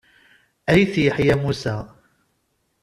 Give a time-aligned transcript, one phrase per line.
[0.71, 1.75] Ayt Yeḥya Musa.